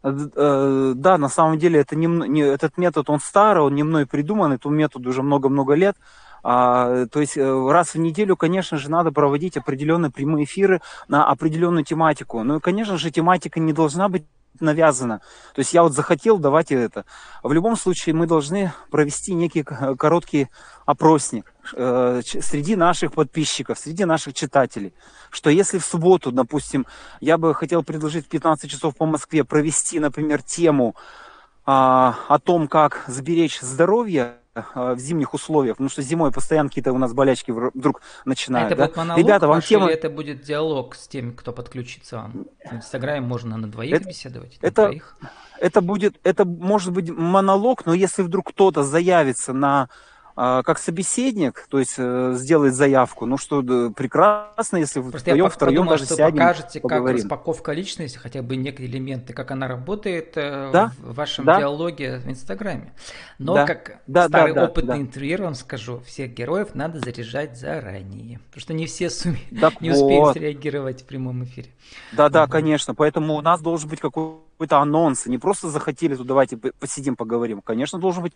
Э, 0.07 0.29
э, 0.35 0.93
да, 0.95 1.17
на 1.17 1.29
самом 1.29 1.57
деле 1.59 1.79
это 1.79 1.95
не, 1.95 2.07
не, 2.07 2.41
этот 2.41 2.77
метод, 2.77 3.09
он 3.09 3.19
старый, 3.19 3.63
он 3.63 3.75
не 3.75 3.83
мной 3.83 4.05
придуман, 4.05 4.53
этому 4.53 4.75
методу 4.75 5.09
уже 5.09 5.23
много-много 5.23 5.73
лет. 5.73 5.97
А, 6.43 7.07
то 7.07 7.19
есть 7.19 7.35
э, 7.37 7.69
раз 7.71 7.93
в 7.93 7.99
неделю, 7.99 8.37
конечно 8.37 8.77
же, 8.77 8.89
надо 8.89 9.11
проводить 9.11 9.57
определенные 9.57 10.11
прямые 10.11 10.45
эфиры 10.45 10.81
на 11.07 11.25
определенную 11.25 11.83
тематику. 11.83 12.43
Ну 12.43 12.57
и, 12.57 12.59
конечно 12.59 12.97
же, 12.97 13.11
тематика 13.11 13.59
не 13.59 13.73
должна 13.73 14.07
быть 14.07 14.23
навязано. 14.61 15.21
То 15.53 15.59
есть 15.59 15.73
я 15.73 15.83
вот 15.83 15.93
захотел, 15.93 16.37
давайте 16.37 16.75
это. 16.75 17.05
В 17.43 17.51
любом 17.51 17.75
случае 17.75 18.15
мы 18.15 18.27
должны 18.27 18.73
провести 18.91 19.33
некий 19.33 19.63
короткий 19.63 20.49
опросник 20.85 21.53
э, 21.73 22.21
среди 22.23 22.75
наших 22.75 23.13
подписчиков, 23.13 23.77
среди 23.77 24.05
наших 24.05 24.33
читателей, 24.33 24.93
что 25.31 25.49
если 25.49 25.79
в 25.79 25.85
субботу, 25.85 26.31
допустим, 26.31 26.85
я 27.19 27.37
бы 27.37 27.53
хотел 27.53 27.83
предложить 27.83 28.25
в 28.25 28.29
15 28.29 28.69
часов 28.69 28.95
по 28.95 29.05
Москве 29.05 29.43
провести, 29.43 29.99
например, 29.99 30.41
тему 30.41 30.95
э, 30.95 31.71
о 31.71 32.39
том, 32.43 32.67
как 32.67 33.03
сберечь 33.07 33.59
здоровье, 33.59 34.37
в 34.75 34.97
зимних 34.97 35.33
условиях, 35.33 35.75
потому 35.77 35.89
что 35.89 36.01
зимой 36.01 36.31
постоянно 36.31 36.69
какие-то 36.69 36.93
у 36.93 36.97
нас 36.97 37.13
болячки 37.13 37.51
вдруг 37.51 38.01
начинают. 38.25 38.71
А 38.71 38.73
это 38.73 38.77
да? 38.77 38.85
будет 38.87 38.97
монолог 38.97 39.19
Ребята, 39.19 39.47
вам 39.47 39.61
тема... 39.61 39.85
или 39.85 39.93
это 39.93 40.09
будет 40.09 40.41
диалог 40.41 40.95
с 40.95 41.07
теми, 41.07 41.31
кто 41.31 41.51
подключится 41.51 42.17
вам? 42.17 42.45
В 42.63 42.75
Инстаграме 42.75 43.21
можно 43.21 43.57
на 43.57 43.67
двоих 43.67 43.95
это, 43.95 44.07
беседовать? 44.07 44.61
На 44.61 44.67
это, 44.67 44.83
троих? 44.83 45.15
это 45.59 45.81
будет, 45.81 46.15
это 46.23 46.45
может 46.45 46.93
быть 46.93 47.09
монолог, 47.09 47.85
но 47.85 47.93
если 47.93 48.21
вдруг 48.21 48.49
кто-то 48.49 48.83
заявится 48.83 49.53
на 49.53 49.83
а, 49.83 49.89
как 50.37 50.77
собеседник, 50.77 51.65
то 51.67 51.79
есть 51.79 51.95
э, 51.97 52.33
сделает 52.35 52.75
заявку, 52.75 53.25
ну 53.25 53.37
что, 53.39 53.63
прекрасно, 53.89 54.77
если 54.77 54.99
вы 54.99 55.09
Просто 55.09 55.31
вдвоем, 55.31 55.49
втроем 55.49 55.87
даже 55.87 56.05
что 56.05 56.13
сядем, 56.13 56.37
покажете, 56.37 56.79
поговорим. 56.79 57.17
как 57.17 57.23
распаковка 57.23 57.71
личности, 57.71 58.19
хотя 58.19 58.43
бы 58.43 58.55
некие 58.55 58.87
элементы, 58.87 59.33
как 59.33 59.49
она 59.49 59.67
работает 59.67 60.33
э, 60.35 60.69
да? 60.71 60.91
в 60.99 61.15
вашем 61.15 61.45
да? 61.45 61.57
диалоге 61.57 62.19
в 62.19 62.29
Инстаграме. 62.29 62.93
Но 63.39 63.55
да? 63.55 63.65
как 63.65 63.99
да, 64.05 64.27
старый 64.27 64.53
да, 64.53 64.65
опытный 64.65 64.97
да. 64.97 65.01
интервьюер 65.01 65.41
вам 65.41 65.55
скажу, 65.55 66.01
всех 66.01 66.35
героев 66.35 66.75
надо 66.75 66.99
заряжать 66.99 67.57
заранее, 67.57 68.39
потому 68.49 68.61
что 68.61 68.73
не 68.75 68.85
все 68.85 69.09
суме... 69.09 69.39
так 69.59 69.81
не 69.81 69.89
вот. 69.89 70.03
успеют 70.03 70.33
среагировать 70.33 71.01
в 71.01 71.05
прямом 71.05 71.45
эфире. 71.45 71.69
Да, 72.11 72.29
да, 72.29 72.45
конечно, 72.45 72.93
поэтому 72.93 73.33
у 73.33 73.41
нас 73.41 73.59
должен 73.59 73.89
быть 73.89 74.01
какой-то 74.01 74.77
анонс, 74.77 75.25
не 75.25 75.39
просто 75.39 75.69
захотели, 75.69 76.13
то 76.13 76.23
давайте 76.23 76.57
посидим, 76.57 77.15
поговорим. 77.15 77.61
Конечно, 77.61 77.97
должен 77.97 78.21
быть 78.21 78.33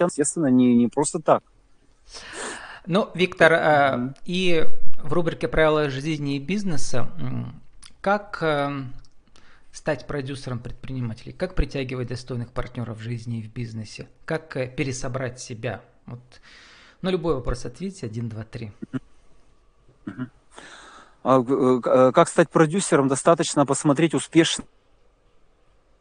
естественно, 0.00 0.46
не, 0.46 0.74
не 0.74 0.88
просто 0.88 1.20
так. 1.20 1.42
Ну, 2.86 3.10
Виктор, 3.14 3.52
mm-hmm. 3.52 4.14
и 4.26 4.64
в 5.02 5.12
рубрике 5.12 5.48
«Правила 5.48 5.88
жизни 5.88 6.36
и 6.36 6.38
бизнеса» 6.38 7.10
как 8.00 8.42
э, 8.42 8.84
стать 9.72 10.06
продюсером 10.06 10.58
предпринимателей? 10.58 11.32
Как 11.32 11.54
притягивать 11.54 12.08
достойных 12.08 12.52
партнеров 12.52 12.98
в 12.98 13.00
жизни 13.00 13.38
и 13.38 13.42
в 13.42 13.50
бизнесе? 13.50 14.08
Как 14.26 14.56
э, 14.58 14.68
пересобрать 14.68 15.40
себя? 15.40 15.80
Вот, 16.04 16.20
на 17.00 17.08
любой 17.08 17.34
вопрос 17.34 17.64
ответьте, 17.64 18.04
один, 18.04 18.28
два, 18.28 18.44
три. 18.44 18.72
А, 21.22 22.12
как 22.12 22.28
стать 22.28 22.50
продюсером? 22.50 23.08
Достаточно 23.08 23.64
посмотреть 23.64 24.12
успешные 24.12 24.68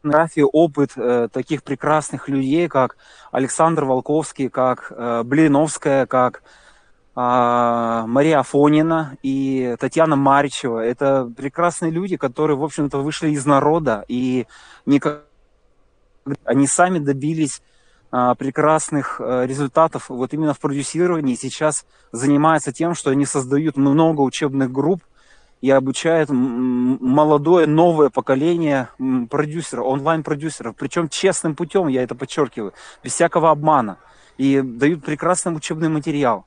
фотографии 0.04 0.42
опыт 0.42 0.92
э, 0.98 1.30
таких 1.32 1.64
прекрасных 1.64 2.28
людей, 2.28 2.68
как 2.68 2.98
Александр 3.32 3.86
Волковский, 3.86 4.50
как 4.50 4.92
э, 4.92 5.24
Блиновская, 5.24 6.06
как 6.06 6.44
э, 7.16 8.04
Мария 8.08 8.40
Афонина 8.40 9.18
и 9.24 9.76
Татьяна 9.80 10.16
Маричева. 10.16 10.80
Это 10.80 11.32
прекрасные 11.36 11.92
люди, 11.92 12.18
которые, 12.18 12.58
в 12.58 12.64
общем-то, 12.64 12.98
вышли 13.00 13.30
из 13.30 13.46
народа 13.46 14.04
и 14.10 14.46
никак... 14.86 15.24
они 16.44 16.68
сами 16.68 17.00
добились 17.00 17.62
э, 18.12 18.36
прекрасных 18.38 19.22
э, 19.24 19.46
результатов 19.46 20.10
вот 20.10 20.34
именно 20.34 20.54
в 20.54 20.60
продюсировании. 20.60 21.36
Сейчас 21.36 21.86
занимаются 22.12 22.74
тем, 22.74 22.94
что 22.94 23.12
они 23.12 23.26
создают 23.26 23.78
много 23.78 24.20
учебных 24.20 24.70
групп, 24.70 25.02
и 25.64 25.70
обучает 25.70 26.28
молодое, 26.30 27.68
новое 27.68 28.10
поколение 28.10 28.90
продюсеров, 29.30 29.86
онлайн-продюсеров. 29.86 30.76
Причем 30.76 31.08
честным 31.08 31.56
путем, 31.56 31.88
я 31.88 32.04
это 32.04 32.16
подчеркиваю, 32.16 32.74
без 33.02 33.14
всякого 33.14 33.50
обмана. 33.50 33.98
И 34.38 34.60
дают 34.62 35.06
прекрасный 35.06 35.56
учебный 35.56 35.88
материал. 35.88 36.46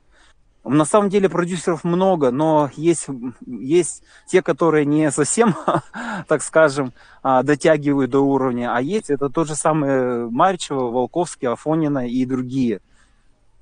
На 0.63 0.85
самом 0.85 1.09
деле 1.09 1.29
продюсеров 1.29 1.83
много, 1.83 2.29
но 2.29 2.69
есть, 2.75 3.07
есть 3.47 4.03
те, 4.27 4.43
которые 4.43 4.85
не 4.85 5.09
совсем, 5.09 5.55
так 6.27 6.43
скажем, 6.43 6.93
а, 7.23 7.41
дотягивают 7.41 8.11
до 8.11 8.19
уровня, 8.19 8.75
а 8.75 8.81
есть 8.83 9.09
это 9.09 9.29
тот 9.29 9.47
же 9.47 9.55
самый 9.55 10.29
Марчева, 10.29 10.91
Волковский, 10.91 11.47
Афонина 11.47 12.07
и 12.07 12.23
другие. 12.23 12.81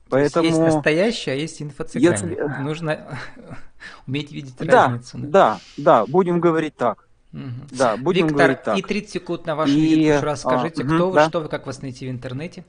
Поэтому... 0.09 0.47
Есть 0.47 0.59
настоящее, 0.59 1.33
а 1.33 1.37
есть 1.37 1.61
инфо-цыгане. 1.61 2.11
Если... 2.11 2.35
Нужно 2.61 3.19
уметь 4.07 4.31
видеть 4.31 4.55
да, 4.57 4.87
разницу. 4.87 5.17
Да, 5.17 5.27
да, 5.27 5.59
да, 5.77 6.05
будем 6.05 6.39
говорить 6.39 6.75
так. 6.75 7.07
Угу. 7.33 7.41
Да, 7.71 7.97
будем 7.97 8.27
Виктор, 8.27 8.37
говорить 8.37 8.63
так. 8.63 8.77
и 8.77 8.81
30 8.81 9.11
секунд 9.11 9.45
на 9.45 9.55
вашу 9.55 9.73
и... 9.73 9.79
еще 9.79 10.19
раз 10.21 10.41
скажите, 10.41 10.83
а, 10.83 10.85
кто 10.85 10.95
угу, 10.95 11.09
вы, 11.09 11.15
да. 11.15 11.29
что 11.29 11.41
вы, 11.41 11.49
как 11.49 11.65
вас 11.65 11.81
найти 11.81 12.07
в 12.07 12.11
интернете? 12.11 12.63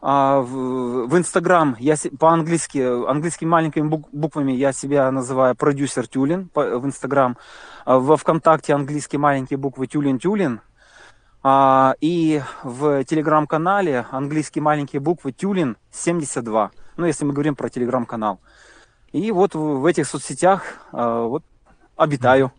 А, 0.00 0.40
в, 0.40 1.08
в 1.08 1.18
Инстаграм 1.18 1.74
я 1.80 1.96
по-английски, 2.18 3.08
английскими 3.08 3.48
маленькими 3.48 3.88
буквами 4.12 4.52
я 4.52 4.72
себя 4.72 5.10
называю 5.10 5.56
продюсер 5.56 6.06
Тюлин 6.06 6.48
в 6.54 6.86
Инстаграм. 6.86 7.36
А 7.84 7.98
во 7.98 8.16
ВКонтакте 8.16 8.74
английские 8.74 9.18
маленькие 9.18 9.56
буквы 9.56 9.88
Тюлин 9.88 10.20
Тюлин. 10.20 10.60
А, 10.60 10.75
и 12.00 12.42
в 12.62 13.04
телеграм-канале 13.04 14.06
английские 14.10 14.62
маленькие 14.62 15.00
буквы 15.00 15.32
Тюлин 15.32 15.76
72. 15.92 16.70
Ну, 16.96 17.06
если 17.06 17.24
мы 17.24 17.32
говорим 17.32 17.54
про 17.54 17.68
телеграм-канал. 17.68 18.40
И 19.12 19.30
вот 19.30 19.54
в, 19.54 19.58
в 19.58 19.86
этих 19.86 20.06
соцсетях 20.06 20.80
а, 20.92 21.22
вот 21.22 21.44
обитаю. 21.96 22.52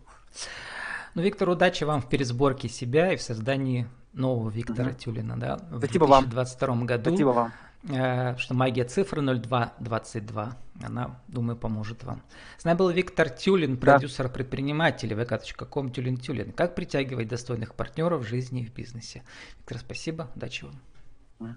Ну, 1.14 1.22
Виктор, 1.22 1.48
удачи 1.48 1.84
вам 1.84 2.00
в 2.00 2.08
пересборке 2.08 2.68
себя 2.68 3.12
и 3.12 3.16
в 3.16 3.22
создании 3.22 3.86
нового 4.12 4.50
Виктора 4.50 4.90
угу. 4.90 4.98
Тюлина, 4.98 5.38
да, 5.38 5.56
в 5.70 5.78
Спасибо 5.78 6.06
2022 6.06 6.68
вам. 6.68 6.86
году. 6.86 7.10
Спасибо 7.10 7.28
вам. 7.28 7.52
Э, 7.84 8.36
что 8.36 8.54
магия 8.54 8.84
цифры 8.84 9.22
0222. 9.22 10.56
Она, 10.82 11.20
думаю, 11.28 11.56
поможет 11.56 12.04
вам. 12.04 12.22
С 12.56 12.64
нами 12.64 12.76
был 12.76 12.90
Виктор 12.90 13.30
Тюлин, 13.30 13.76
продюсер 13.76 14.28
предпринимателей 14.28 15.14
vk.com 15.14 15.90
Тюлин 15.92 16.16
Тюлин. 16.16 16.52
Как 16.52 16.74
притягивать 16.74 17.28
достойных 17.28 17.74
партнеров 17.74 18.22
в 18.22 18.28
жизни 18.28 18.62
и 18.62 18.66
в 18.66 18.72
бизнесе. 18.72 19.22
Виктор, 19.58 19.78
спасибо, 19.78 20.30
удачи 20.34 20.64
вам. 20.64 21.56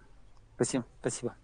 Спасибо, 0.56 0.86
спасибо. 1.00 1.36